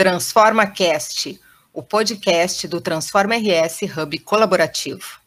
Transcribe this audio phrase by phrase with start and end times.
[0.00, 1.38] Transforma Cast,
[1.74, 5.20] o podcast do Transforma RS Hub colaborativo.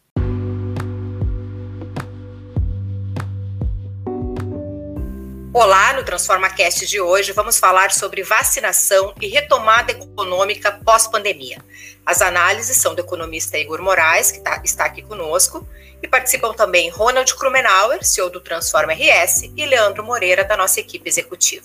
[5.54, 11.64] Olá, no Transforma Cast de hoje vamos falar sobre vacinação e retomada econômica pós-pandemia.
[12.04, 15.68] As análises são do economista Igor Moraes, que tá, está aqui conosco,
[16.02, 21.08] e participam também Ronald Krumenauer, CEO do Transforma RS, e Leandro Moreira, da nossa equipe
[21.08, 21.64] executiva.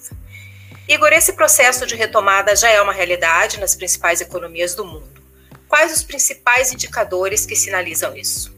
[0.88, 5.22] Igor, esse processo de retomada já é uma realidade nas principais economias do mundo.
[5.68, 8.56] Quais os principais indicadores que sinalizam isso?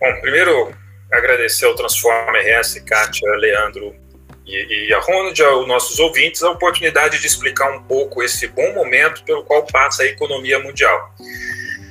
[0.00, 0.72] Bom, primeiro,
[1.10, 3.92] agradecer ao Transforma RS, Kátia, Leandro
[4.46, 8.72] e, e a Ronald, aos nossos ouvintes, a oportunidade de explicar um pouco esse bom
[8.72, 11.12] momento pelo qual passa a economia mundial.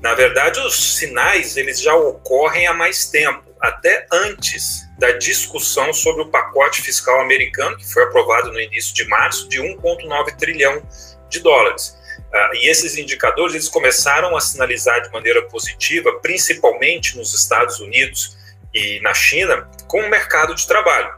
[0.02, 6.24] Na verdade, os sinais eles já ocorrem há mais tempo, até antes da discussão sobre
[6.24, 10.82] o pacote fiscal americano, que foi aprovado no início de março, de 1,9 trilhão
[11.30, 11.98] de dólares.
[12.18, 18.38] Uh, e esses indicadores eles começaram a sinalizar de maneira positiva, principalmente nos Estados Unidos
[18.74, 21.16] e na China, com o mercado de trabalho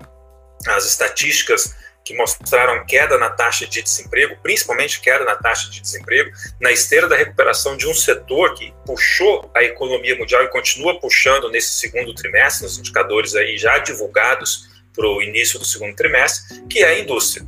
[0.65, 1.75] as estatísticas
[2.07, 7.05] que mostraram queda na taxa de desemprego, principalmente queda na taxa de desemprego, na esteira
[7.05, 12.15] da recuperação de um setor que puxou a economia mundial e continua puxando nesse segundo
[12.15, 16.99] trimestre, nos indicadores aí já divulgados para o início do segundo trimestre, que é a
[16.99, 17.45] indústria.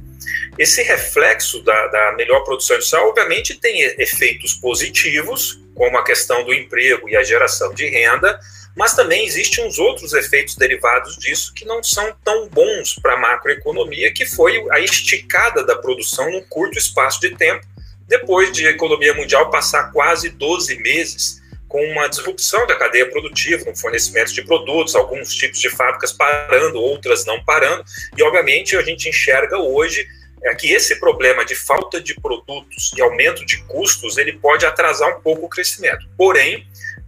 [0.57, 6.53] Esse reflexo da, da melhor produção industrial, obviamente, tem efeitos positivos, como a questão do
[6.53, 8.37] emprego e a geração de renda,
[8.79, 13.17] mas também existem uns outros efeitos derivados disso que não são tão bons para a
[13.17, 17.67] macroeconomia, que foi a esticada da produção num curto espaço de tempo,
[18.07, 23.69] depois de a economia mundial passar quase 12 meses com uma disrupção da cadeia produtiva,
[23.69, 27.83] no fornecimento de produtos, alguns tipos de fábricas parando, outras não parando,
[28.15, 30.07] e obviamente a gente enxerga hoje
[30.41, 35.17] é que esse problema de falta de produtos e aumento de custos ele pode atrasar
[35.17, 36.07] um pouco o crescimento.
[36.17, 36.65] Porém,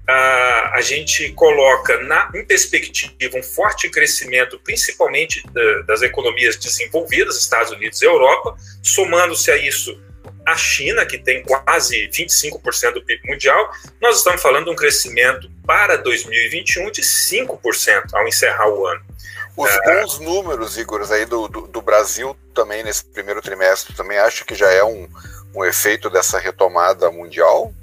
[0.08, 7.38] a, a gente coloca na, em perspectiva um forte crescimento, principalmente da, das economias desenvolvidas,
[7.38, 10.00] Estados Unidos e Europa, somando-se a isso
[10.46, 15.50] a China, que tem quase 25% do PIB mundial, nós estamos falando de um crescimento
[15.66, 19.02] para 2021 de 5% ao encerrar o ano.
[19.56, 19.80] Os é.
[20.02, 24.56] bons números, Igor, aí do, do, do, Brasil também nesse primeiro trimestre, também acho que
[24.56, 25.08] já é um,
[25.54, 27.74] um efeito dessa retomada mundial?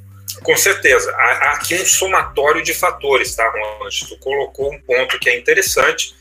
[0.42, 1.10] Com certeza.
[1.12, 4.08] Há, aqui um somatório de fatores, tá, Ronald?
[4.08, 6.14] Tu colocou um ponto que é interessante,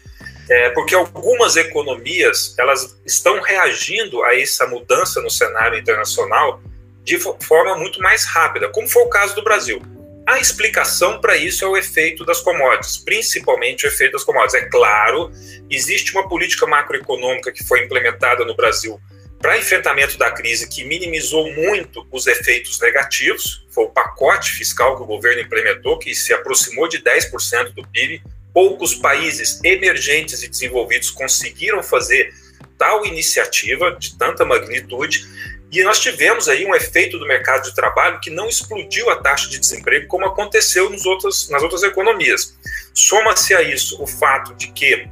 [0.50, 6.62] é, porque algumas economias elas estão reagindo a essa mudança no cenário internacional
[7.04, 9.82] de forma muito mais rápida, como foi o caso do Brasil.
[10.28, 14.62] A explicação para isso é o efeito das commodities, principalmente o efeito das commodities.
[14.62, 15.32] É claro,
[15.70, 19.00] existe uma política macroeconômica que foi implementada no Brasil
[19.40, 25.04] para enfrentamento da crise que minimizou muito os efeitos negativos, foi o pacote fiscal que
[25.04, 28.24] o governo implementou, que se aproximou de 10% do PIB.
[28.54, 32.34] Poucos países emergentes e desenvolvidos conseguiram fazer
[32.78, 35.28] tal iniciativa de tanta magnitude.
[35.72, 39.50] E nós tivemos aí um efeito do mercado de trabalho que não explodiu a taxa
[39.50, 42.58] de desemprego como aconteceu nos outros, nas outras economias.
[42.94, 45.08] Soma-se a isso o fato de que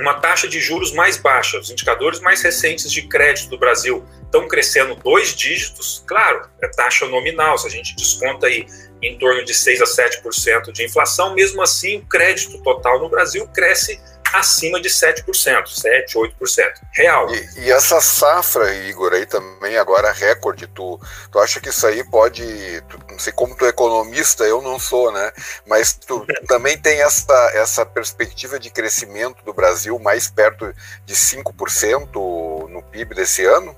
[0.00, 1.58] uma taxa de juros mais baixa.
[1.58, 6.02] Os indicadores mais recentes de crédito do Brasil estão crescendo dois dígitos.
[6.06, 8.66] Claro, é taxa nominal, se a gente desconta aí
[9.02, 13.46] em torno de 6 a 7% de inflação, mesmo assim o crédito total no Brasil
[13.48, 14.00] cresce
[14.34, 16.72] acima de 7%, 7%, 8%.
[16.92, 17.34] Real.
[17.34, 21.00] E, e, essa safra, Igor, aí também agora recorde, tu,
[21.30, 22.44] tu acha que isso aí pode,
[22.88, 25.32] tu, não sei como tu é economista, eu não sou, né?
[25.66, 30.74] Mas tu também tem essa, essa perspectiva de crescimento do Brasil mais perto
[31.04, 33.74] de 5% no PIB desse ano?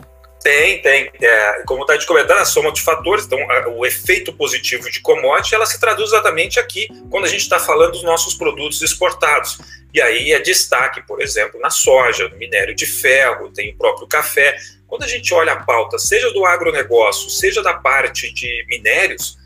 [0.47, 1.11] Tem, tem.
[1.21, 5.00] É, como está te comentando, a soma de fatores, então a, o efeito positivo de
[5.00, 9.58] commodity, ela se traduz exatamente aqui quando a gente está falando dos nossos produtos exportados.
[9.96, 14.06] E aí é destaque, por exemplo, na soja, no minério de ferro, tem o próprio
[14.06, 14.54] café.
[14.87, 19.38] Quando a gente olha a pauta, seja do agronegócio, seja da parte de minérios,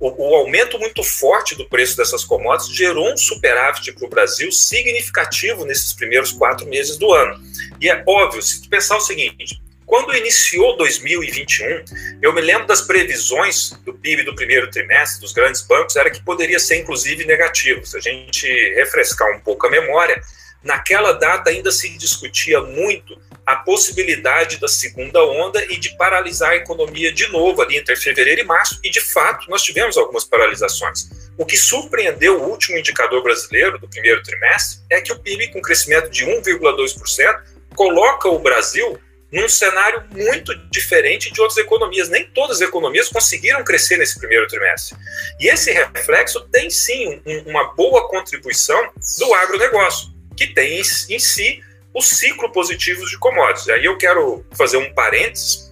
[0.00, 4.50] o, o aumento muito forte do preço dessas commodities gerou um superávit para o Brasil
[4.50, 7.38] significativo nesses primeiros quatro meses do ano.
[7.78, 11.82] E é óbvio, se pensar o seguinte, quando iniciou 2021,
[12.20, 16.22] eu me lembro das previsões do PIB do primeiro trimestre dos grandes bancos, era que
[16.22, 17.84] poderia ser inclusive negativo.
[17.86, 20.20] Se a gente refrescar um pouco a memória,
[20.62, 26.56] naquela data ainda se discutia muito a possibilidade da segunda onda e de paralisar a
[26.56, 31.08] economia de novo ali entre fevereiro e março, e de fato nós tivemos algumas paralisações.
[31.38, 35.62] O que surpreendeu o último indicador brasileiro do primeiro trimestre é que o PIB com
[35.62, 37.40] crescimento de 1,2%
[37.74, 38.98] coloca o Brasil
[39.30, 42.08] num cenário muito diferente de outras economias.
[42.08, 44.96] Nem todas as economias conseguiram crescer nesse primeiro trimestre.
[45.38, 51.62] E esse reflexo tem sim um, uma boa contribuição do agronegócio, que tem em si
[51.92, 53.68] o ciclo positivo de commodities.
[53.68, 55.70] Aí eu quero fazer um parênteses.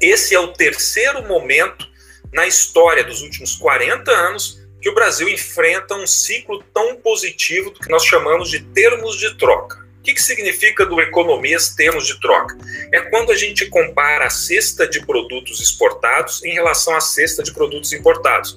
[0.00, 1.86] Esse é o terceiro momento
[2.32, 7.80] na história dos últimos 40 anos que o Brasil enfrenta um ciclo tão positivo do
[7.80, 12.56] que nós chamamos de termos de troca que, que significa do economias termos de troca?
[12.92, 17.52] É quando a gente compara a cesta de produtos exportados em relação à cesta de
[17.52, 18.56] produtos importados.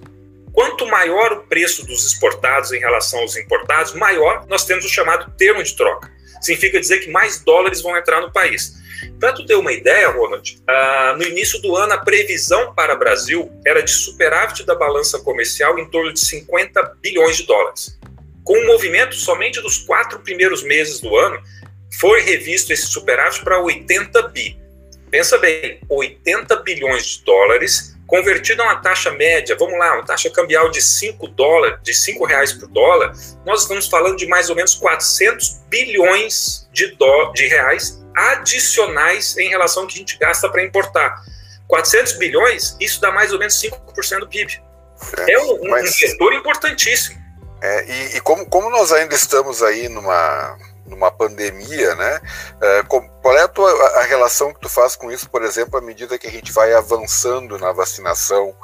[0.54, 5.32] Quanto maior o preço dos exportados em relação aos importados, maior nós temos o chamado
[5.38, 6.12] termo de troca.
[6.40, 8.74] Significa dizer que mais dólares vão entrar no país.
[9.20, 13.00] Para tu ter uma ideia, Ronald, uh, no início do ano a previsão para o
[13.00, 17.99] Brasil era de superávit da balança comercial em torno de 50 bilhões de dólares.
[18.50, 21.40] Com o movimento somente dos quatro primeiros meses do ano,
[22.00, 24.60] foi revisto esse superávit para 80 bi.
[25.12, 30.32] Pensa bem, 80 bilhões de dólares convertido a uma taxa média, vamos lá, uma taxa
[30.32, 33.14] cambial de 5 dólares, de 5 reais por dólar,
[33.46, 39.48] nós estamos falando de mais ou menos 400 bilhões de, dó, de reais adicionais em
[39.48, 41.24] relação ao que a gente gasta para importar.
[41.68, 44.60] 400 bilhões, isso dá mais ou menos 5% do PIB.
[45.20, 47.19] É, é um, um setor importantíssimo.
[47.62, 50.58] É, e, e como, como nós ainda estamos aí numa,
[50.90, 52.20] numa pandemia, né?
[52.62, 55.82] É, qual é a, tua, a relação que tu faz com isso, por exemplo, à
[55.82, 58.56] medida que a gente vai avançando na vacinação?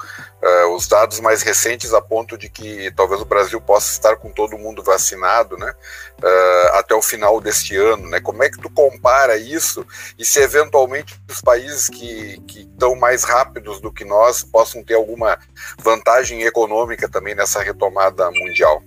[0.41, 4.57] É, os dados mais recentes apontam de que talvez o Brasil possa estar com todo
[4.57, 5.73] mundo vacinado, né?
[6.23, 8.19] É, até o final deste ano, né?
[8.19, 9.85] Como é que tu compara isso
[10.17, 14.95] e se eventualmente os países que, que estão mais rápidos do que nós possam ter
[14.95, 15.37] alguma
[15.79, 18.81] vantagem econômica também nessa retomada mundial?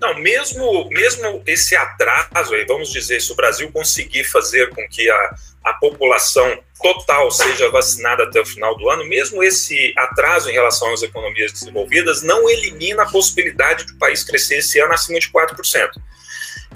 [0.00, 5.10] Não, mesmo, mesmo esse atraso, aí, vamos dizer, se o Brasil conseguir fazer com que
[5.10, 5.34] a,
[5.64, 10.92] a população total seja vacinada até o final do ano, mesmo esse atraso em relação
[10.92, 15.28] às economias desenvolvidas não elimina a possibilidade de o país crescer esse ano acima de
[15.28, 15.90] 4%.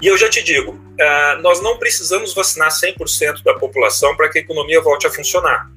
[0.01, 4.39] E eu já te digo, uh, nós não precisamos vacinar 100% da população para que
[4.39, 5.69] a economia volte a funcionar.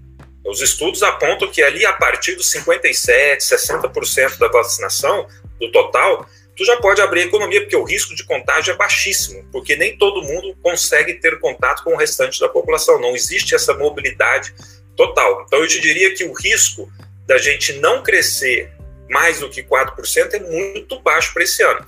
[0.44, 5.26] Os estudos apontam que ali, a partir dos 57%, 60% da vacinação
[5.60, 9.46] do total, tu já pode abrir a economia, porque o risco de contágio é baixíssimo,
[9.52, 13.74] porque nem todo mundo consegue ter contato com o restante da população, não existe essa
[13.74, 14.54] mobilidade
[14.96, 15.44] total.
[15.46, 16.90] Então eu te diria que o risco
[17.26, 18.72] da gente não crescer
[19.10, 21.84] mais do que 4% é muito baixo para esse ano.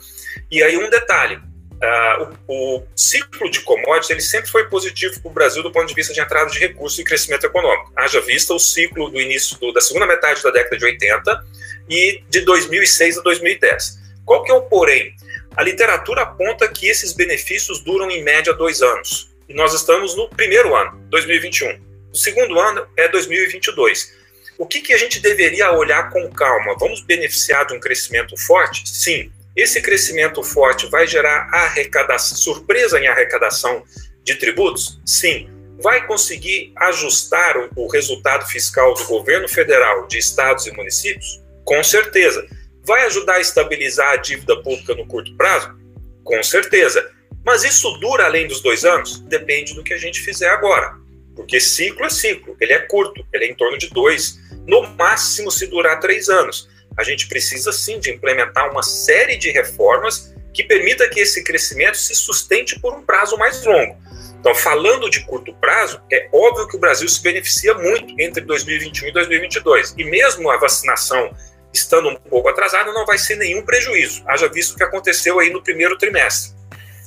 [0.50, 5.30] E aí um detalhe, uh, o, o, ciclo de commodities ele sempre foi positivo para
[5.30, 7.92] o Brasil do ponto de vista de entrada de recursos e crescimento econômico.
[7.96, 11.44] Haja vista o ciclo do início do, da segunda metade da década de 80
[11.88, 13.98] e de 2006 a 2010.
[14.28, 15.14] Qual que é o porém?
[15.56, 19.34] A literatura aponta que esses benefícios duram em média dois anos.
[19.48, 21.80] E nós estamos no primeiro ano, 2021.
[22.12, 24.12] O segundo ano é 2022.
[24.58, 26.76] O que, que a gente deveria olhar com calma?
[26.78, 28.86] Vamos beneficiar de um crescimento forte?
[28.86, 29.32] Sim.
[29.56, 33.82] Esse crescimento forte vai gerar arrecadação, surpresa em arrecadação
[34.22, 35.00] de tributos?
[35.06, 35.48] Sim.
[35.80, 41.40] Vai conseguir ajustar o, o resultado fiscal do governo federal, de estados e municípios?
[41.64, 42.46] Com certeza.
[42.88, 45.78] Vai ajudar a estabilizar a dívida pública no curto prazo?
[46.24, 47.12] Com certeza.
[47.44, 49.20] Mas isso dura além dos dois anos?
[49.20, 50.94] Depende do que a gente fizer agora.
[51.36, 55.50] Porque ciclo é ciclo, ele é curto, ele é em torno de dois, no máximo
[55.50, 56.66] se durar três anos.
[56.96, 61.98] A gente precisa sim de implementar uma série de reformas que permita que esse crescimento
[61.98, 63.98] se sustente por um prazo mais longo.
[64.40, 69.08] Então, falando de curto prazo, é óbvio que o Brasil se beneficia muito entre 2021
[69.08, 69.94] e 2022.
[69.98, 71.30] E mesmo a vacinação
[71.72, 74.22] estando um pouco atrasado, não vai ser nenhum prejuízo.
[74.26, 76.56] Haja visto o que aconteceu aí no primeiro trimestre.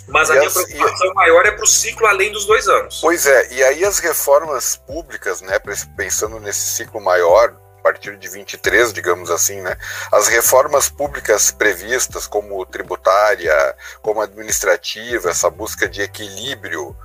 [0.07, 1.13] Mas a e minha as, preocupação e...
[1.13, 2.99] maior é para o ciclo além dos dois anos.
[3.01, 5.59] Pois é, e aí as reformas públicas, né,
[5.95, 9.75] pensando nesse ciclo maior, a partir de 23, digamos assim, né?
[10.11, 16.95] As reformas públicas previstas, como tributária, como administrativa, essa busca de equilíbrio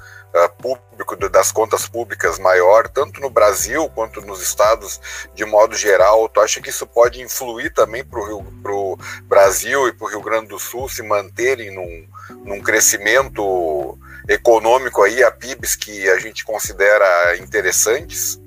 [0.45, 5.01] uh, público das contas públicas maior, tanto no Brasil quanto nos estados
[5.35, 10.07] de modo geral, tu acha que isso pode influir também para o Brasil e para
[10.07, 12.09] o Rio Grande do Sul se manterem num,
[12.45, 18.41] num crescimento econômico aí, a PIBs que a gente considera interessantes?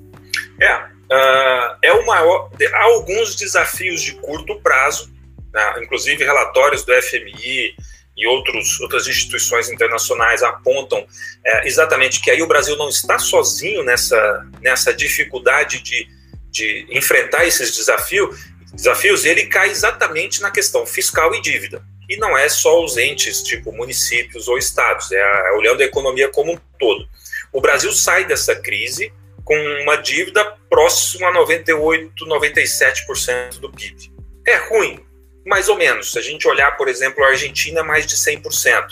[0.60, 2.50] É, uh, é o maior.
[2.74, 5.10] Há alguns desafios de curto prazo,
[5.52, 7.74] né, inclusive relatórios do FMI,
[8.20, 11.06] e outros, outras instituições internacionais apontam
[11.42, 16.06] é, exatamente que aí o Brasil não está sozinho nessa, nessa dificuldade de,
[16.50, 18.38] de enfrentar esses desafios,
[18.74, 21.82] desafios, ele cai exatamente na questão fiscal e dívida.
[22.10, 25.86] E não é só os entes, tipo municípios ou estados, é, a, é olhando a
[25.86, 27.08] economia como um todo.
[27.50, 29.10] O Brasil sai dessa crise
[29.44, 34.12] com uma dívida próxima a 98, 97% do PIB.
[34.46, 35.00] É ruim,
[35.46, 36.12] mais ou menos.
[36.12, 38.88] Se a gente olhar, por exemplo, a Argentina, mais de 100%.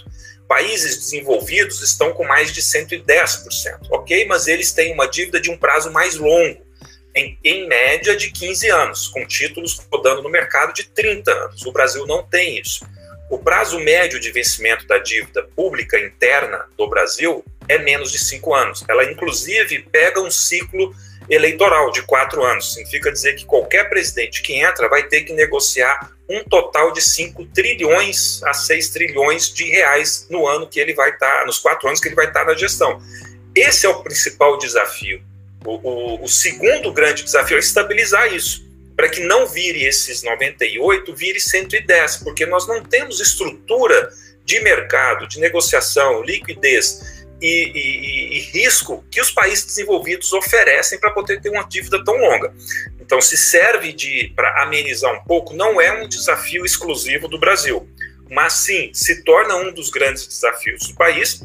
[0.49, 4.25] Países desenvolvidos estão com mais de 110%, ok?
[4.27, 6.67] Mas eles têm uma dívida de um prazo mais longo,
[7.15, 11.67] em, em média de 15 anos, com títulos rodando no mercado de 30 anos.
[11.67, 12.87] O Brasil não tem isso.
[13.31, 18.55] O prazo médio de vencimento da dívida pública interna do Brasil é menos de cinco
[18.55, 18.83] anos.
[18.89, 20.95] Ela, inclusive, pega um ciclo
[21.29, 22.75] eleitoral de quatro anos.
[22.75, 27.47] Significa dizer que qualquer presidente que entra vai ter que negociar um total de 5
[27.47, 31.89] trilhões a 6 trilhões de reais no ano que ele vai estar, tá, nos quatro
[31.89, 33.01] anos que ele vai estar tá na gestão.
[33.55, 35.23] Esse é o principal desafio.
[35.65, 41.15] O, o, o segundo grande desafio é estabilizar isso para que não vire esses 98,
[41.15, 44.11] vire 110, porque nós não temos estrutura
[44.45, 51.11] de mercado, de negociação, liquidez e, e, e risco que os países desenvolvidos oferecem para
[51.11, 52.53] poder ter uma dívida tão longa.
[53.01, 57.89] Então, se serve de para amenizar um pouco, não é um desafio exclusivo do Brasil,
[58.31, 61.41] mas sim se torna um dos grandes desafios do país,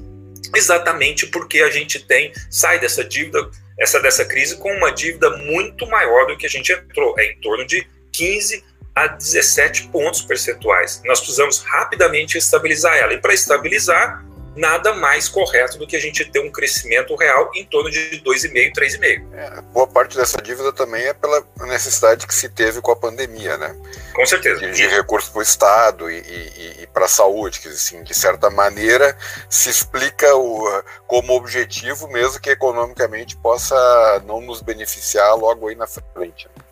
[0.55, 5.87] exatamente porque a gente tem sai dessa dívida essa dessa crise com uma dívida muito
[5.87, 8.63] maior do que a gente entrou, é em torno de 15
[8.95, 11.01] a 17 pontos percentuais.
[11.05, 13.13] Nós precisamos rapidamente estabilizar ela.
[13.13, 14.23] E para estabilizar,
[14.55, 18.73] nada mais correto do que a gente ter um crescimento real em torno de 2,5%,
[18.73, 19.33] 3,5%.
[19.33, 23.57] É, boa parte dessa dívida também é pela necessidade que se teve com a pandemia,
[23.57, 23.75] né?
[24.13, 24.59] Com certeza.
[24.59, 28.13] De, de recursos para o Estado e, e, e para a saúde, que assim, de
[28.13, 29.17] certa maneira
[29.49, 35.87] se explica o, como objetivo, mesmo que economicamente possa não nos beneficiar logo aí na
[35.87, 36.47] frente.
[36.55, 36.63] Né?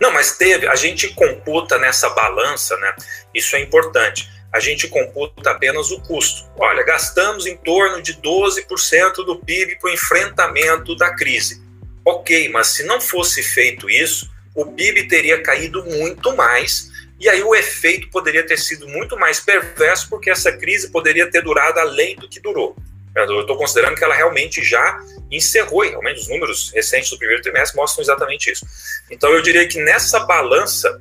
[0.00, 2.94] Não, mas teve, a gente computa nessa balança, né?
[3.34, 6.48] Isso é importante a gente computa apenas o custo.
[6.56, 11.60] Olha, gastamos em torno de 12% do PIB para o enfrentamento da crise.
[12.04, 17.42] Ok, mas se não fosse feito isso, o PIB teria caído muito mais e aí
[17.42, 22.14] o efeito poderia ter sido muito mais perverso, porque essa crise poderia ter durado além
[22.14, 22.76] do que durou.
[23.16, 25.00] Eu estou considerando que ela realmente já
[25.32, 28.64] encerrou, e realmente os números recentes do primeiro trimestre mostram exatamente isso.
[29.10, 31.00] Então eu diria que nessa balança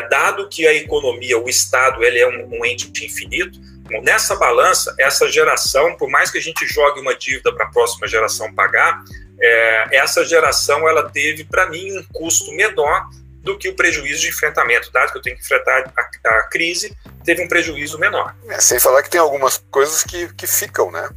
[0.00, 3.60] dado que a economia, o Estado, ele é um, um ente infinito,
[4.02, 8.06] nessa balança, essa geração, por mais que a gente jogue uma dívida para a próxima
[8.06, 9.02] geração pagar,
[9.40, 13.08] é, essa geração ela teve, para mim, um custo menor
[13.42, 14.90] do que o prejuízo de enfrentamento.
[14.92, 18.34] Dado que eu tenho que enfrentar a, a crise, teve um prejuízo menor.
[18.48, 21.10] É, sem falar que tem algumas coisas que, que ficam, né?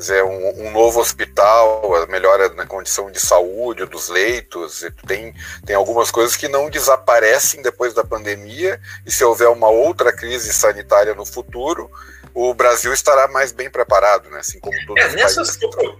[0.00, 5.76] Dizer, um, um, novo hospital, a melhora na condição de saúde dos leitos, tem, tem
[5.76, 11.14] algumas coisas que não desaparecem depois da pandemia, e se houver uma outra crise sanitária
[11.14, 11.90] no futuro,
[12.34, 14.38] o Brasil estará mais bem preparado, né?
[14.38, 15.58] assim como todos é, os nessas.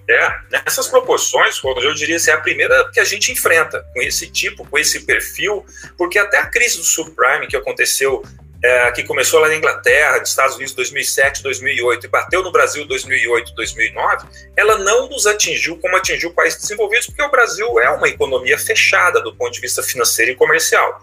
[0.08, 4.28] É, nessas proporções, eu diria que é a primeira que a gente enfrenta, com esse
[4.28, 5.64] tipo, com esse perfil,
[5.98, 8.22] porque até a crise do subprime que aconteceu
[8.62, 12.86] é, que começou lá na Inglaterra, nos Estados Unidos 2007, 2008 e bateu no Brasil
[12.86, 14.26] 2008, 2009,
[14.56, 19.20] ela não nos atingiu como atingiu países desenvolvidos, porque o Brasil é uma economia fechada
[19.20, 21.02] do ponto de vista financeiro e comercial.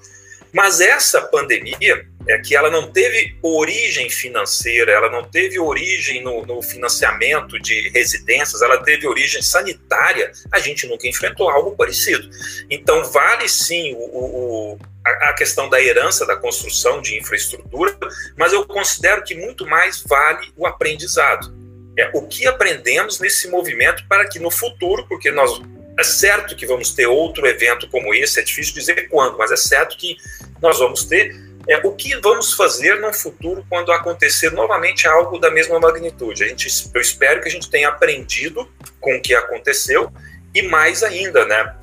[0.54, 6.46] Mas essa pandemia, é que ela não teve origem financeira, ela não teve origem no,
[6.46, 12.30] no, financiamento de residências, ela teve origem sanitária, a gente nunca enfrentou algo parecido.
[12.70, 17.98] Então, vale sim o, o, a, a questão da herança da construção de infraestrutura,
[18.36, 21.56] mas eu considero que muito mais vale o aprendizado.
[21.98, 25.60] É, o que aprendemos nesse movimento para que no futuro, porque nós
[26.00, 29.56] é certo que vamos ter outro evento como esse, é difícil dizer quando, mas é
[29.56, 30.16] certo que
[30.62, 31.47] nós vamos ter.
[31.68, 36.44] É, o que vamos fazer no futuro quando acontecer novamente algo da mesma magnitude?
[36.44, 38.70] A gente, eu espero que a gente tenha aprendido
[39.02, 40.12] com o que aconteceu
[40.56, 41.76] e mais ainda, né?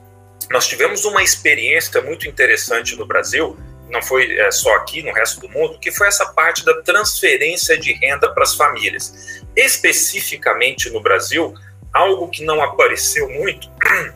[0.50, 3.58] Nós tivemos uma experiência muito interessante no Brasil,
[3.90, 7.76] não foi é, só aqui, no resto do mundo, que foi essa parte da transferência
[7.78, 9.42] de renda para as famílias.
[9.54, 11.54] Especificamente no Brasil,
[11.92, 13.70] algo que não apareceu muito,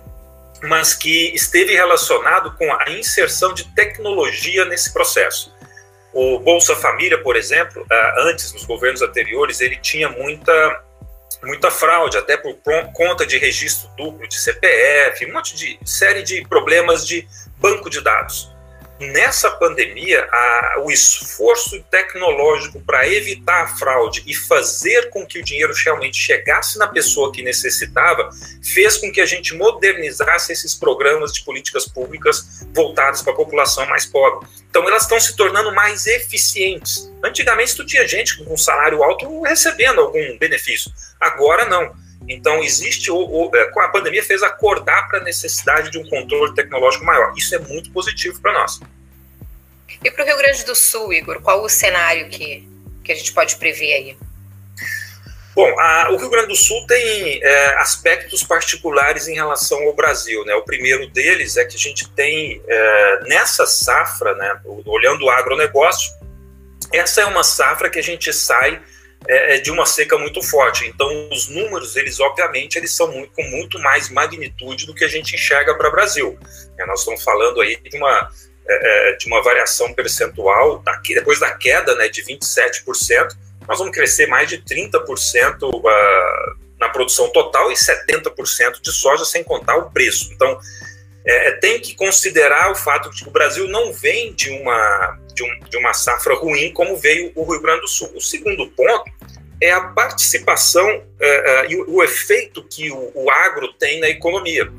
[0.65, 5.58] mas que esteve relacionado com a inserção de tecnologia nesse processo.
[6.21, 10.83] O Bolsa Família, por exemplo, ah, antes, nos governos anteriores, ele tinha muita,
[11.45, 12.59] muita fraude, até por
[12.93, 17.25] conta de registro duplo de CPF, um monte de série de problemas de
[17.61, 18.53] banco de dados
[18.99, 25.45] nessa pandemia, a, o esforço tecnológico para evitar a fraude e fazer com que o
[25.45, 28.31] dinheiro realmente chegasse na pessoa que necessitava,
[28.63, 33.87] fez com que a gente modernizasse esses programas de políticas públicas voltados para a população
[33.87, 34.49] mais pobre.
[34.69, 37.11] Então, elas estão se tornando mais eficientes.
[37.25, 40.91] Antigamente, tu tinha gente com um salário alto recebendo algum benefício.
[41.21, 45.99] Agora, não Então, existe, o, o, é, a pandemia fez acordar para a necessidade de
[45.99, 47.33] um controle tecnológico maior.
[47.37, 48.81] Isso é muito positivo para nós.
[50.03, 52.69] E para o Rio Grande do Sul, Igor, qual o cenário que,
[53.03, 54.17] que a gente pode prever aí?
[55.55, 60.45] Bom, a, o Rio Grande do Sul tem é, aspectos particulares em relação ao Brasil.
[60.45, 60.55] Né?
[60.55, 66.13] O primeiro deles é que a gente tem, é, nessa safra, né, olhando o agronegócio,
[66.93, 68.81] essa é uma safra que a gente sai
[69.27, 70.87] é, é, de uma seca muito forte.
[70.87, 75.09] Então, os números, eles obviamente, eles são muito, com muito mais magnitude do que a
[75.09, 76.39] gente enxerga para o Brasil.
[76.79, 78.31] É, nós estamos falando aí de uma,
[78.69, 83.95] é, é de uma variação percentual, daqui, depois da queda né, de 27%, nós vamos
[83.95, 89.77] crescer mais de 30% uh, ah, na produção total e 70% de soja, sem contar
[89.77, 90.33] o preço.
[90.33, 90.59] Então,
[91.27, 95.19] é, é, tem que considerar o fato de que o Brasil não vem de uma,
[95.39, 98.11] de, um, de uma safra ruim como veio o Rio Grande do Sul.
[98.15, 99.11] O segundo ponto
[99.61, 100.89] é a participação
[101.21, 104.71] é, é, e o, o, efeito que o, o agro tem na economia.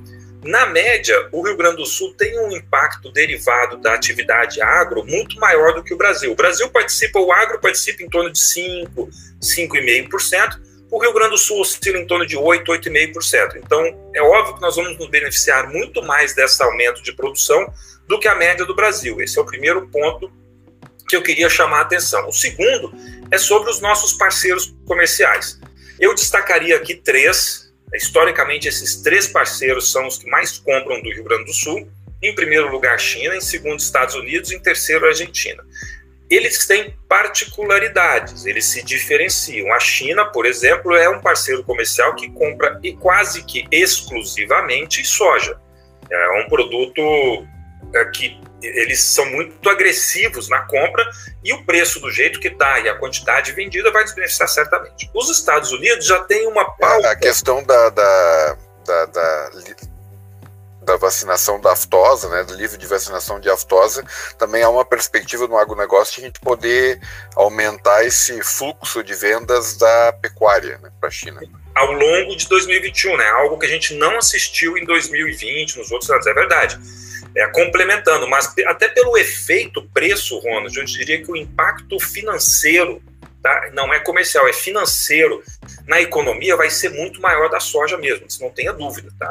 [0.44, 5.38] Na média, o Rio Grande do Sul tem um impacto derivado da atividade agro muito
[5.38, 6.32] maior do que o Brasil.
[6.32, 9.10] O Brasil participa, o agro participa em torno de 5,
[9.42, 10.62] 5,5%,
[10.92, 13.58] o Rio Grande do Sul oscila em torno de 8, 8,5%.
[13.58, 13.82] Então,
[14.16, 17.72] é óbvio que nós vamos nos beneficiar muito mais desse aumento de produção
[18.08, 19.22] do que a média do Brasil.
[19.22, 20.32] Esse é o primeiro ponto
[21.10, 22.28] que eu queria chamar a atenção.
[22.28, 22.94] O segundo
[23.32, 25.60] é sobre os nossos parceiros comerciais.
[26.00, 31.24] Eu destacaria aqui três Historicamente, esses três parceiros são os que mais compram do Rio
[31.24, 31.90] Grande do Sul.
[32.22, 35.64] Em primeiro lugar, China, em segundo, Estados Unidos, em terceiro, Argentina.
[36.30, 39.74] Eles têm particularidades, eles se diferenciam.
[39.74, 45.60] A China, por exemplo, é um parceiro comercial que compra e quase que exclusivamente soja.
[46.12, 47.48] É um produto
[47.96, 51.08] é, que eles são muito agressivos na compra
[51.44, 55.10] e o preço do jeito que está e a quantidade vendida vai nos beneficiar certamente.
[55.14, 57.10] Os Estados Unidos já têm uma pauta...
[57.10, 59.52] A questão da, da, da, da,
[60.82, 64.04] da vacinação da aftosa, né, do livro de vacinação de aftosa,
[64.38, 67.00] também há uma perspectiva no agronegócio de a gente poder
[67.36, 71.42] aumentar esse fluxo de vendas da pecuária né, para a China
[71.76, 73.30] ao longo de 2021, né?
[73.30, 76.78] Algo que a gente não assistiu em 2020, nos outros anos, é verdade
[77.36, 83.02] é, complementando, mas até pelo efeito preço, Ronald, eu diria que o impacto financeiro,
[83.42, 83.70] tá?
[83.74, 85.44] não é comercial, é financeiro,
[85.88, 89.12] na economia vai ser muito maior da soja mesmo, isso não tenha dúvida.
[89.18, 89.30] Tá?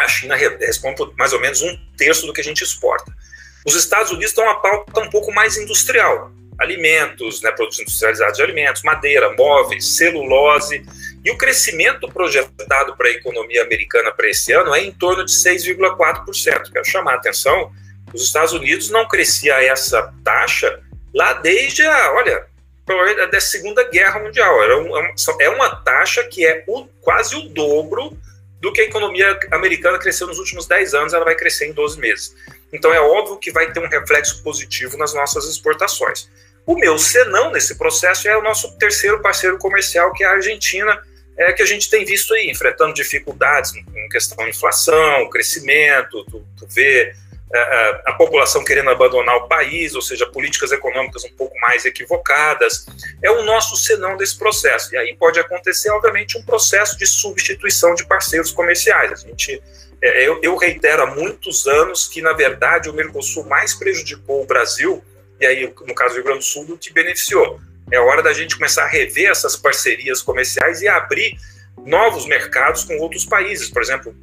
[0.00, 3.12] A China responde por mais ou menos um terço do que a gente exporta.
[3.64, 8.42] Os Estados Unidos estão uma pauta um pouco mais industrial, alimentos, né, produtos industrializados de
[8.42, 10.84] alimentos, madeira, móveis, celulose,
[11.24, 15.32] e o crescimento projetado para a economia americana para esse ano é em torno de
[15.32, 16.70] 6,4%.
[16.70, 17.72] Quero chamar a atenção,
[18.12, 20.80] os Estados Unidos não crescia essa taxa
[21.14, 22.46] lá desde a, olha,
[23.30, 24.62] da Segunda Guerra Mundial.
[24.62, 24.92] Era um,
[25.40, 28.16] é uma taxa que é o, quase o dobro
[28.60, 31.98] do que a economia americana cresceu nos últimos 10 anos, ela vai crescer em 12
[31.98, 32.34] meses.
[32.72, 36.30] Então é óbvio que vai ter um reflexo positivo nas nossas exportações.
[36.66, 40.98] O meu senão nesse processo é o nosso terceiro parceiro comercial, que é a Argentina,
[41.36, 46.46] é que a gente tem visto aí, enfrentando dificuldades em questão de inflação, crescimento, tu,
[46.56, 47.12] tu vê
[47.52, 51.58] a, é, é, a, população querendo abandonar o país, ou seja, políticas econômicas um pouco
[51.60, 52.86] mais equivocadas,
[53.22, 54.94] é o nosso senão desse processo.
[54.94, 59.12] E aí pode acontecer, obviamente, um processo de substituição de parceiros comerciais.
[59.12, 59.62] A gente,
[60.02, 64.46] é, eu, eu reitero há muitos anos que, na verdade, o Mercosul mais prejudicou o
[64.46, 65.02] Brasil,
[65.40, 67.60] e aí, no caso do Rio Grande do Sul, do que beneficiou.
[67.94, 71.36] É hora da gente começar a rever essas parcerias comerciais e abrir
[71.86, 74.14] novos mercados com outros países, por exemplo,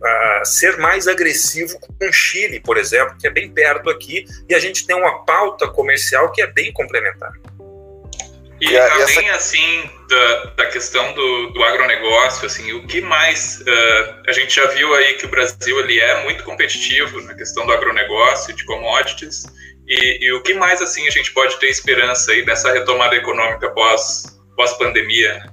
[0.43, 4.60] ser mais agressivo com o Chile, por exemplo, que é bem perto aqui, e a
[4.60, 7.31] gente tem uma pauta comercial que é bem complementar.
[8.60, 9.38] E, e também, essa...
[9.38, 13.60] assim, da, da questão do, do, agronegócio, assim, o que mais...
[13.62, 17.65] Uh, a gente já viu aí que o Brasil ele é muito competitivo na questão
[17.65, 19.45] do agronegócio, de commodities,
[19.93, 23.69] e, e, o que mais assim a gente pode ter esperança aí dessa retomada econômica
[23.71, 25.34] pós, pós pandemia?
[25.34, 25.51] Né?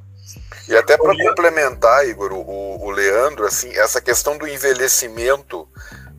[0.69, 5.67] E até para complementar, Igor, o, o Leandro, assim, essa questão do envelhecimento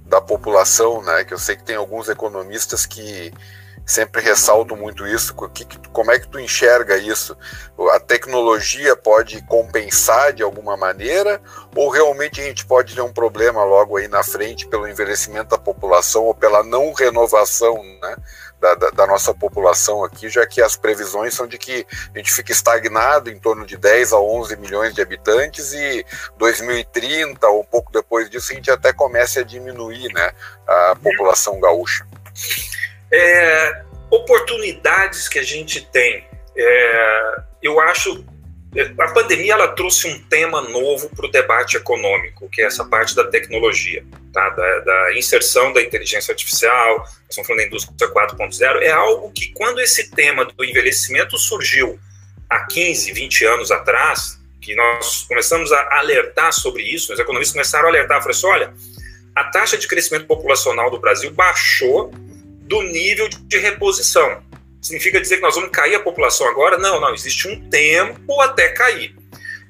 [0.06, 3.32] da população, né, que eu sei que tem alguns economistas que
[3.90, 5.34] sempre ressalto muito isso.
[5.92, 7.36] Como é que tu enxerga isso?
[7.92, 11.42] A tecnologia pode compensar de alguma maneira
[11.76, 15.58] ou realmente a gente pode ter um problema logo aí na frente pelo envelhecimento da
[15.58, 18.16] população ou pela não renovação, né?
[18.60, 22.34] Da, da, da, nossa população aqui, já que as previsões são de que a gente
[22.34, 26.06] fique estagnado em torno de 10 a 11 milhões de habitantes e
[26.38, 30.32] 2030 ou um pouco depois disso a gente até comece a diminuir né,
[30.68, 32.06] a população gaúcha
[33.12, 36.24] é, oportunidades que a gente tem.
[36.58, 38.26] É, eu acho
[39.00, 43.16] a pandemia ela trouxe um tema novo para o debate econômico, que é essa parte
[43.16, 44.48] da tecnologia, tá?
[44.52, 49.80] da, da inserção da inteligência artificial, estamos falando da indústria 4.0, é algo que quando
[49.80, 52.00] esse tema do envelhecimento surgiu
[52.48, 57.86] há 15, 20 anos atrás, que nós começamos a alertar sobre isso, os economistas começaram
[57.88, 58.74] a alertar, falaram assim, olha,
[59.36, 62.12] a taxa de crescimento populacional do Brasil baixou
[62.70, 64.44] do nível de reposição.
[64.80, 66.78] Significa dizer que nós vamos cair a população agora?
[66.78, 69.14] Não, não, existe um tempo até cair.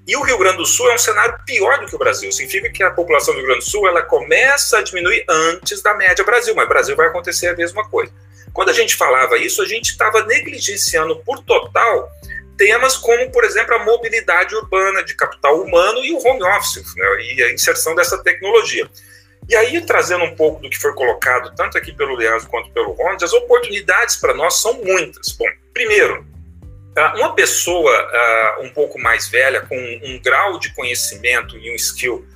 [0.06, 2.30] E o Rio Grande do Sul é um cenário pior do que o Brasil.
[2.32, 5.94] Significa que a população do Rio Grande do Sul ela começa a diminuir antes da
[5.94, 8.12] média Brasil, mas Brasil vai acontecer a mesma coisa.
[8.52, 12.12] Quando a gente falava isso, a gente estava negligenciando por total
[12.58, 17.06] temas como, por exemplo, a mobilidade urbana de capital humano e o home office, né,
[17.22, 18.90] e a inserção dessa tecnologia.
[19.50, 22.92] E aí, trazendo um pouco do que foi colocado, tanto aqui pelo Leandro quanto pelo
[22.94, 25.32] Ronald, as oportunidades para nós são muitas.
[25.32, 26.24] Bom, primeiro,
[26.96, 31.76] ah, uma pessoa uh, um pouco mais velha, com um grau de conhecimento e um
[31.76, 32.28] skill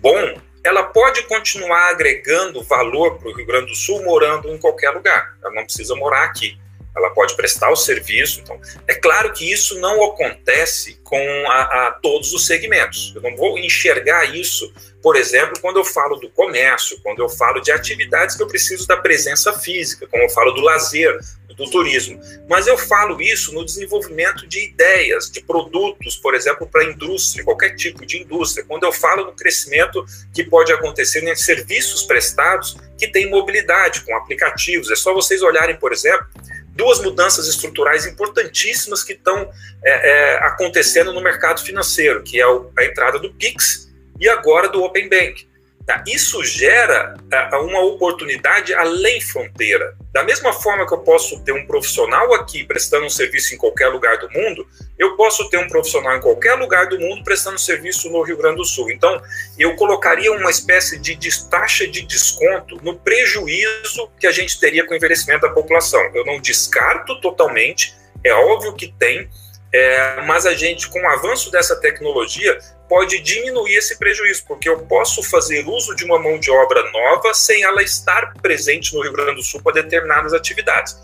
[0.00, 4.90] bom, ela pode continuar agregando valor para o Rio Grande do Sul morando em qualquer
[4.90, 5.36] lugar.
[5.42, 6.56] Ela não precisa morar aqui
[6.96, 8.40] ela pode prestar o serviço.
[8.40, 13.12] Então, é claro que isso não acontece com a, a, todos os segmentos.
[13.14, 17.60] Eu não vou enxergar isso, por exemplo, quando eu falo do comércio, quando eu falo
[17.60, 21.18] de atividades que eu preciso da presença física, como eu falo do lazer,
[21.54, 22.20] do turismo.
[22.48, 27.44] Mas eu falo isso no desenvolvimento de ideias, de produtos, por exemplo, para a indústria,
[27.44, 28.64] qualquer tipo de indústria.
[28.66, 34.16] Quando eu falo no crescimento que pode acontecer em serviços prestados que têm mobilidade, com
[34.16, 34.90] aplicativos.
[34.90, 36.26] É só vocês olharem, por exemplo,
[36.74, 39.50] duas mudanças estruturais importantíssimas que estão
[39.84, 44.82] é, é, acontecendo no mercado financeiro, que é a entrada do Pix e agora do
[44.82, 45.46] Open Bank.
[45.86, 46.02] Tá?
[46.06, 49.96] Isso gera é, uma oportunidade além fronteira.
[50.12, 53.88] Da mesma forma que eu posso ter um profissional aqui prestando um serviço em qualquer
[53.88, 54.66] lugar do mundo,
[54.96, 58.56] eu posso ter um profissional em qualquer lugar do mundo prestando serviço no Rio Grande
[58.56, 58.92] do Sul.
[58.92, 59.20] Então,
[59.58, 61.18] eu colocaria uma espécie de
[61.48, 66.00] taxa de desconto no prejuízo que a gente teria com o envelhecimento da população.
[66.14, 67.92] Eu não descarto totalmente,
[68.22, 69.28] é óbvio que tem,
[69.72, 72.58] é, mas a gente, com o avanço dessa tecnologia,
[72.92, 77.32] pode diminuir esse prejuízo, porque eu posso fazer uso de uma mão de obra nova
[77.32, 80.94] sem ela estar presente no Rio Grande do Sul para determinadas atividades.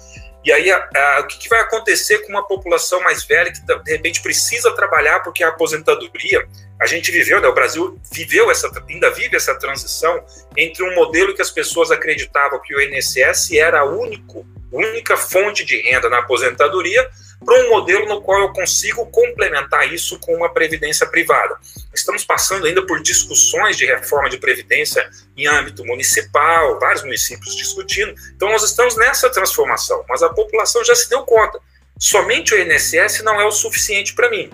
[0.44, 3.62] E aí, a, a, o que, que, vai acontecer com uma população mais velha que
[3.62, 6.46] de repente precisa trabalhar porque a aposentadoria,
[6.80, 10.24] a gente viveu, né, o Brasil viveu essa, ainda vive essa transição
[10.56, 15.64] entre um modelo que as pessoas acreditavam que o INSS era a único, única fonte
[15.64, 17.08] de renda na aposentadoria
[17.44, 21.56] para um modelo no qual eu consigo complementar isso com uma previdência privada.
[21.94, 28.14] Estamos passando ainda por discussões de reforma de previdência em âmbito municipal, vários municípios discutindo.
[28.34, 31.58] Então, nós estamos nessa transformação, mas a população já se deu conta.
[31.98, 34.50] Somente o INSS não é o suficiente para mim.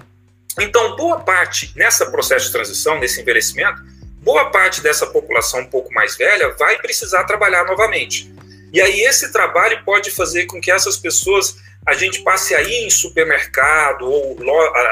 [0.61, 3.83] Então, boa parte nessa processo de transição, nesse envelhecimento,
[4.21, 8.33] boa parte dessa população um pouco mais velha vai precisar trabalhar novamente.
[8.73, 12.91] E aí esse trabalho pode fazer com que essas pessoas a gente passe aí em
[12.91, 14.37] supermercado ou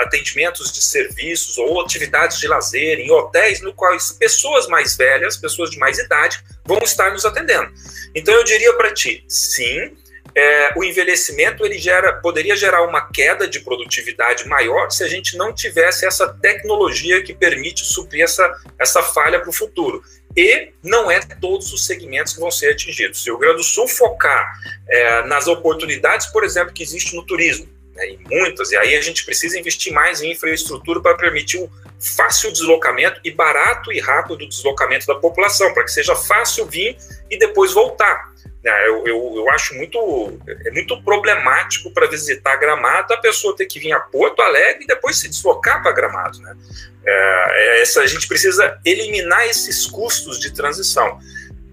[0.03, 5.71] atendimentos de serviços ou atividades de lazer em hotéis no quais pessoas mais velhas, pessoas
[5.71, 7.73] de mais idade vão estar nos atendendo.
[8.15, 9.97] Então eu diria para ti, sim,
[10.35, 15.37] é, o envelhecimento ele gera, poderia gerar uma queda de produtividade maior se a gente
[15.37, 20.03] não tivesse essa tecnologia que permite suprir essa, essa falha para o futuro.
[20.35, 23.23] E não é todos os segmentos que vão ser atingidos.
[23.23, 24.51] Se o Rio Grande do Sul focar
[24.89, 29.01] é, nas oportunidades, por exemplo, que existe no turismo, né, e muitas, e aí a
[29.01, 34.49] gente precisa investir mais em infraestrutura para permitir o fácil deslocamento e barato e rápido
[34.49, 36.97] deslocamento da população, para que seja fácil vir
[37.31, 38.33] e depois voltar.
[38.63, 43.67] Né, eu, eu, eu, acho muito, é muito problemático para visitar Gramado a pessoa ter
[43.67, 46.39] que vir a Porto Alegre e depois se deslocar para Gramado.
[46.41, 46.57] Né?
[47.05, 51.19] É, é, essa, a gente precisa eliminar esses custos de transição.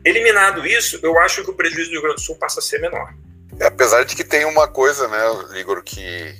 [0.03, 2.79] Eliminado isso, eu acho que o prejuízo do Rio Grande do Sul passa a ser
[2.79, 3.13] menor.
[3.61, 6.35] Apesar de que tem uma coisa, né, Igor, que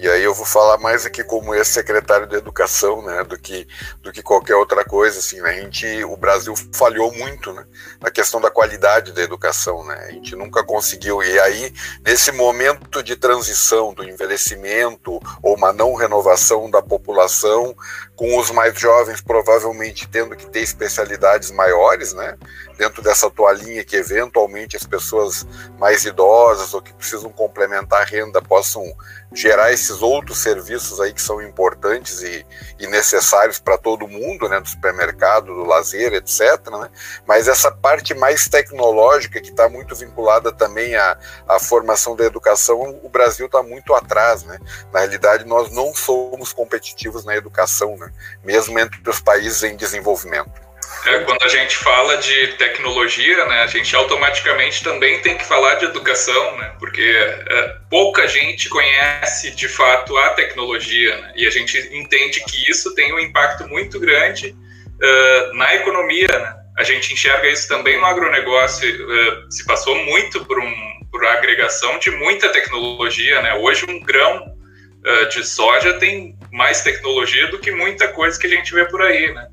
[0.00, 3.66] e aí eu vou falar mais aqui como ex-secretário de educação, né, do que
[4.00, 5.50] do que qualquer outra coisa, assim, né?
[5.50, 7.64] A gente, o Brasil falhou muito, né,
[8.00, 10.06] na questão da qualidade da educação, né?
[10.08, 11.20] A gente nunca conseguiu.
[11.20, 11.74] E aí
[12.06, 17.74] nesse momento de transição do envelhecimento ou uma não renovação da população,
[18.14, 22.38] com os mais jovens provavelmente tendo que ter especialidades maiores, né?
[22.78, 25.44] Dentro dessa toalhinha que eventualmente as pessoas
[25.78, 28.84] mais idosas ou que precisam complementar a renda possam
[29.32, 32.46] gerar esses outros serviços aí que são importantes e,
[32.78, 36.40] e necessários para todo mundo, né, do supermercado, do lazer, etc.
[36.70, 36.88] Né?
[37.26, 43.00] Mas essa parte mais tecnológica que está muito vinculada também à, à formação da educação,
[43.02, 44.58] o Brasil está muito atrás, né?
[44.92, 48.12] Na realidade, nós não somos competitivos na educação, né?
[48.44, 50.67] Mesmo entre os países em desenvolvimento.
[51.06, 55.76] É, quando a gente fala de tecnologia, né, a gente automaticamente também tem que falar
[55.76, 61.50] de educação, né, porque é, pouca gente conhece de fato a tecnologia né, e a
[61.50, 64.54] gente entende que isso tem um impacto muito grande
[64.98, 66.28] uh, na economia.
[66.28, 66.54] Né.
[66.78, 70.74] A gente enxerga isso também no agronegócio, uh, se passou muito por, um,
[71.10, 73.40] por agregação de muita tecnologia.
[73.42, 73.54] Né.
[73.54, 78.50] Hoje, um grão uh, de soja tem mais tecnologia do que muita coisa que a
[78.50, 79.32] gente vê por aí.
[79.32, 79.48] Né.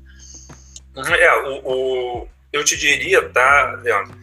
[0.96, 4.16] É, o, o, eu te diria, tá, Leandro,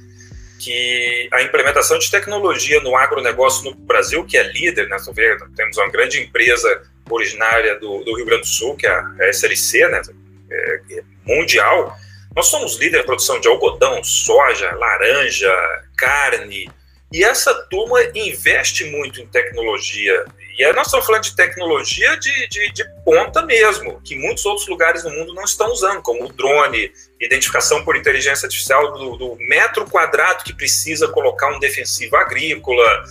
[0.59, 5.77] que a implementação de tecnologia no agronegócio no Brasil, que é líder, né, vê, temos
[5.77, 10.01] uma grande empresa originária do, do, Rio Grande do Sul, que é a SLC, né,
[10.49, 11.95] é, é mundial,
[12.35, 15.53] nós somos líder em produção de algodão, soja, laranja,
[15.95, 16.71] carne,
[17.11, 20.25] e essa turma investe muito em tecnologia
[20.57, 24.67] e aí nós estamos falando de tecnologia de, de, de, ponta mesmo, que muitos outros
[24.67, 29.35] lugares no mundo não estão usando, como o drone, identificação por inteligência artificial do, do
[29.37, 33.03] metro quadrado que precisa colocar um defensivo agrícola,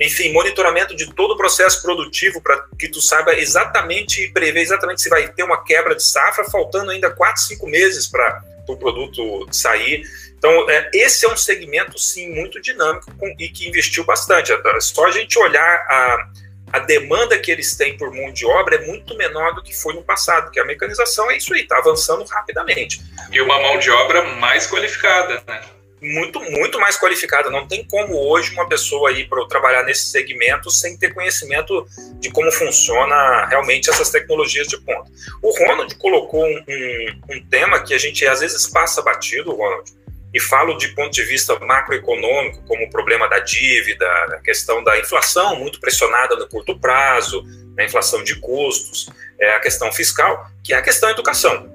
[0.00, 5.02] enfim, monitoramento de todo o processo produtivo para que tu saiba exatamente e prever exatamente
[5.02, 9.48] se vai ter uma quebra de safra, faltando ainda quatro, cinco meses para o produto
[9.52, 10.04] sair.
[10.36, 14.52] Então, é, esse é um segmento, sim, muito dinâmico com, e que investiu bastante.
[14.52, 16.28] É só a gente olhar a
[16.74, 19.94] a demanda que eles têm por mão de obra é muito menor do que foi
[19.94, 23.00] no passado, que a mecanização é isso aí, está avançando rapidamente.
[23.30, 25.60] E uma mão de obra mais qualificada, né?
[26.02, 27.48] Muito, muito mais qualificada.
[27.48, 31.86] Não tem como hoje uma pessoa ir para trabalhar nesse segmento sem ter conhecimento
[32.18, 35.08] de como funciona realmente essas tecnologias de ponta.
[35.40, 39.88] O Ronald colocou um, um, um tema que a gente às vezes passa batido, Ronald,
[40.34, 44.98] e falo de ponto de vista macroeconômico, como o problema da dívida, a questão da
[44.98, 47.46] inflação muito pressionada no curto prazo,
[47.78, 51.72] a inflação de custos, é a questão fiscal, que é a questão da educação.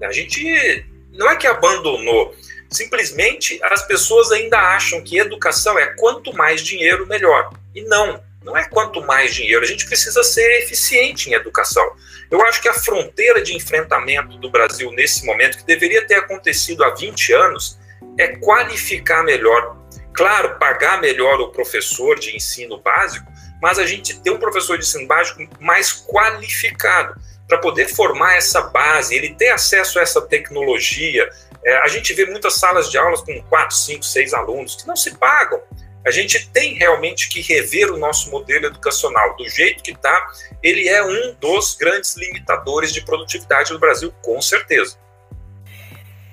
[0.00, 2.36] A gente não é que abandonou,
[2.70, 7.50] simplesmente as pessoas ainda acham que educação é quanto mais dinheiro, melhor.
[7.74, 11.84] E não, não é quanto mais dinheiro, a gente precisa ser eficiente em educação.
[12.30, 16.84] Eu acho que a fronteira de enfrentamento do Brasil nesse momento, que deveria ter acontecido
[16.84, 17.78] há 20 anos,
[18.18, 19.76] é qualificar melhor.
[20.12, 23.30] Claro, pagar melhor o professor de ensino básico,
[23.62, 27.14] mas a gente ter um professor de ensino básico mais qualificado
[27.46, 31.28] para poder formar essa base, ele ter acesso a essa tecnologia.
[31.64, 34.96] É, a gente vê muitas salas de aulas com quatro, cinco, seis alunos que não
[34.96, 35.60] se pagam.
[36.06, 39.36] A gente tem realmente que rever o nosso modelo educacional.
[39.36, 40.26] Do jeito que está,
[40.62, 44.96] ele é um dos grandes limitadores de produtividade do Brasil, com certeza.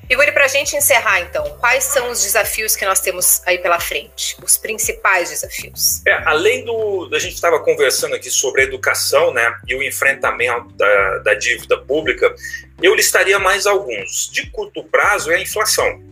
[0.08, 3.80] Igor, para a gente encerrar, então, quais são os desafios que nós temos aí pela
[3.80, 4.38] frente?
[4.44, 6.06] Os principais desafios?
[6.06, 7.10] É, além do.
[7.12, 11.78] A gente estava conversando aqui sobre a educação né, e o enfrentamento da, da dívida
[11.78, 12.34] pública,
[12.82, 14.30] eu listaria mais alguns.
[14.32, 16.04] De curto prazo é a inflação.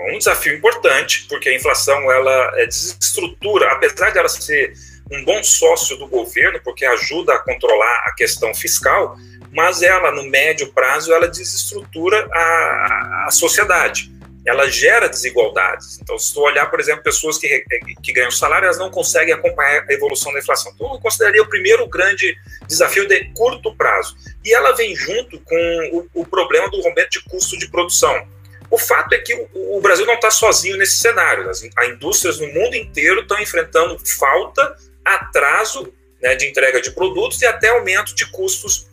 [0.00, 4.74] Um desafio importante, porque a inflação ela é, desestrutura, apesar de ela ser
[5.10, 9.16] um bom sócio do governo, porque ajuda a controlar a questão fiscal,
[9.58, 14.08] mas ela, no médio prazo, ela desestrutura a, a sociedade.
[14.46, 15.98] Ela gera desigualdades.
[16.00, 17.64] Então, se tu olhar, por exemplo, pessoas que,
[18.00, 20.70] que ganham salário, elas não conseguem acompanhar a evolução da inflação.
[20.72, 22.36] Então, eu consideraria o primeiro grande
[22.68, 24.16] desafio de curto prazo.
[24.44, 28.28] E ela vem junto com o, o problema do rompimento de custo de produção.
[28.70, 31.50] O fato é que o, Brasil não está sozinho nesse cenário.
[31.50, 35.92] As indústrias no mundo inteiro estão enfrentando falta, atraso
[36.22, 38.86] né, de entrega de produtos e até aumento de custos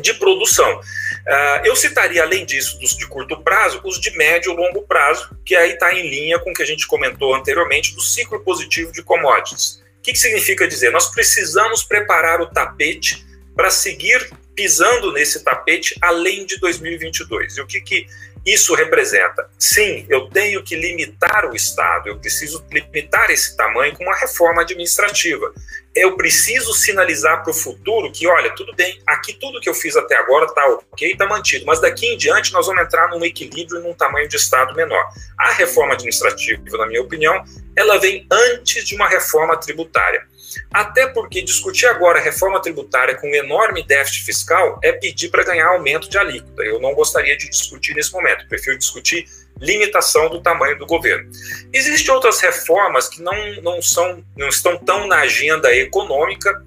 [0.00, 0.78] de produção.
[0.78, 5.36] Uh, eu citaria, além disso, dos de curto prazo, os de médio e longo prazo,
[5.44, 8.92] que aí está em linha com o que a gente comentou anteriormente do ciclo positivo
[8.92, 9.82] de commodities.
[9.98, 10.90] O que, que significa dizer?
[10.90, 17.58] Nós precisamos preparar o tapete para seguir pisando nesse tapete além de 2022.
[17.58, 18.06] E o que, que
[18.46, 19.48] isso representa?
[19.58, 24.62] Sim, eu tenho que limitar o Estado, eu preciso limitar esse tamanho com uma reforma
[24.62, 25.52] administrativa
[25.98, 29.96] eu preciso sinalizar para o futuro que, olha, tudo bem, aqui tudo que eu fiz
[29.96, 33.80] até agora está ok, está mantido, mas daqui em diante nós vamos entrar num equilíbrio
[33.80, 35.04] e num tamanho de Estado menor.
[35.38, 37.44] A reforma administrativa, na minha opinião,
[37.76, 40.26] ela vem antes de uma reforma tributária.
[40.72, 45.68] Até porque discutir agora reforma tributária com um enorme déficit fiscal é pedir para ganhar
[45.68, 46.62] aumento de alíquota.
[46.62, 49.26] Eu não gostaria de discutir nesse momento, prefiro discutir
[49.60, 51.30] limitação do tamanho do governo.
[51.72, 56.64] Existem outras reformas que não, não, são, não estão tão na agenda econômica,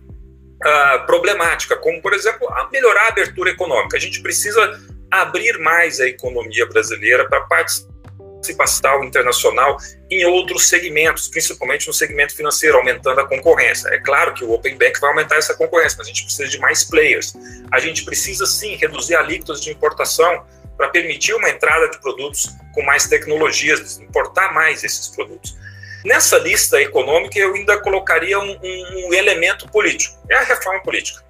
[0.61, 3.97] uh, problemática, como, por exemplo, a melhorar a abertura econômica.
[3.97, 9.77] A gente precisa abrir mais a economia brasileira para participação internacional
[10.09, 13.89] em outros segmentos, principalmente no segmento financeiro, aumentando a concorrência.
[13.89, 16.59] É claro que o Open Bank vai aumentar essa concorrência, mas a gente precisa de
[16.59, 17.33] mais players.
[17.71, 20.45] A gente precisa, sim, reduzir alíquotas de importação
[20.77, 25.55] para permitir uma entrada de produtos com mais tecnologias, importar mais esses produtos.
[26.03, 31.23] Nessa lista econômica, eu ainda colocaria um, um, um elemento político, é a reforma política.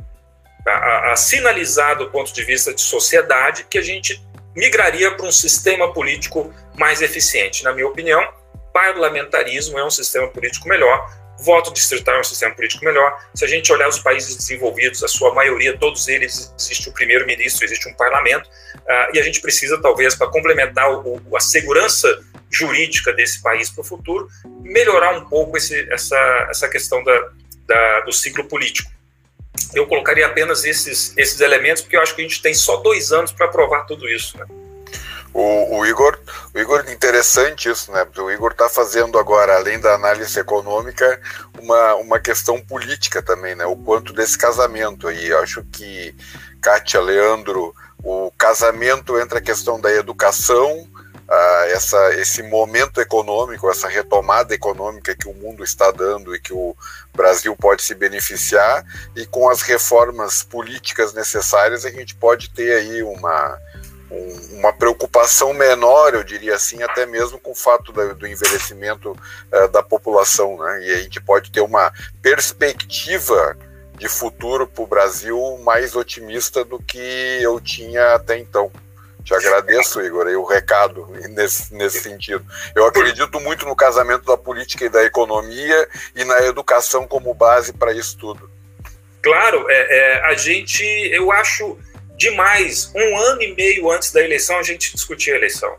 [0.65, 4.23] A, a, sinalizar do ponto de vista de sociedade que a gente
[4.55, 7.63] migraria para um sistema político mais eficiente.
[7.63, 8.25] Na minha opinião,
[8.71, 11.09] parlamentarismo é um sistema político melhor,
[11.41, 13.17] voto distrital é um sistema político melhor.
[13.33, 17.65] Se a gente olhar os países desenvolvidos, a sua maioria, todos eles, existe um primeiro-ministro,
[17.65, 22.07] existe um parlamento, uh, e a gente precisa, talvez, para complementar o, a segurança
[22.49, 24.27] jurídica desse país para o futuro,
[24.61, 27.29] melhorar um pouco esse, essa, essa questão da,
[27.65, 28.91] da, do ciclo político.
[29.73, 33.11] Eu colocaria apenas esses, esses elementos, porque eu acho que a gente tem só dois
[33.11, 34.37] anos para aprovar tudo isso.
[34.37, 34.45] Né?
[35.33, 36.19] O, o, Igor,
[36.53, 38.05] o Igor, interessante isso, né?
[38.17, 41.21] O Igor está fazendo agora, além da análise econômica,
[41.59, 43.65] uma, uma questão política também, né?
[43.65, 45.27] O quanto desse casamento aí.
[45.27, 46.13] Eu acho que
[46.61, 50.87] Kátia, Leandro, o casamento entre a questão da educação,
[51.67, 56.75] essa, esse momento econômico, essa retomada econômica que o mundo está dando e que o
[57.13, 58.83] Brasil pode se beneficiar,
[59.15, 63.59] e com as reformas políticas necessárias, a gente pode ter aí uma, um,
[64.51, 69.67] uma preocupação menor, eu diria assim, até mesmo com o fato da, do envelhecimento uh,
[69.69, 70.83] da população, né?
[70.83, 73.57] E a gente pode ter uma perspectiva
[73.97, 78.71] de futuro para o Brasil mais otimista do que eu tinha até então.
[79.23, 82.43] Te agradeço, Igor, aí o recado nesse, nesse sentido.
[82.75, 87.71] Eu acredito muito no casamento da política e da economia e na educação como base
[87.71, 88.49] para isso tudo.
[89.21, 91.77] Claro, é, é, a gente, eu acho
[92.21, 95.75] demais, um ano e meio antes da eleição, a gente discutir a eleição.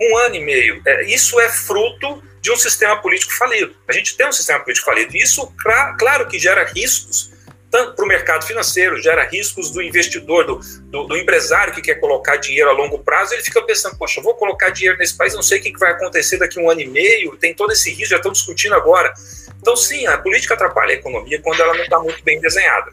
[0.00, 0.80] Um ano e meio.
[0.86, 3.74] É, isso é fruto de um sistema político falido.
[3.88, 5.16] A gente tem um sistema político falido.
[5.16, 5.52] Isso,
[5.98, 7.32] claro que gera riscos
[7.70, 12.36] para o mercado financeiro, gera riscos do investidor, do, do, do, empresário que quer colocar
[12.36, 15.58] dinheiro a longo prazo, ele fica pensando, poxa, vou colocar dinheiro nesse país, não sei
[15.58, 18.16] o que vai acontecer daqui a um ano e meio, tem todo esse risco, já
[18.18, 19.12] estão discutindo agora.
[19.60, 22.92] Então, sim, a política atrapalha a economia quando ela não está muito bem desenhada.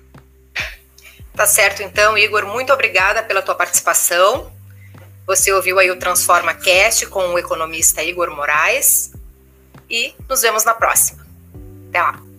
[1.36, 4.52] Tá certo, então, Igor, muito obrigada pela tua participação.
[5.26, 9.12] Você ouviu aí o Transforma Cast com o economista Igor Moraes
[9.90, 11.26] e nos vemos na próxima.
[11.90, 12.31] Até lá.